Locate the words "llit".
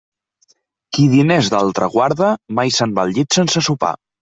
3.21-3.41